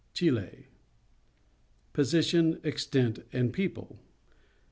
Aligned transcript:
CHILE 0.15 0.49
Position, 1.93 2.59
Extent, 2.63 3.19
and 3.31 3.53
People. 3.53 3.99